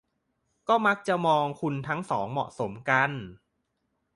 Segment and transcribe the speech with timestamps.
[0.67, 3.11] ก็มักจะมองว่าคุณทั้งสองเหมาะสมกัน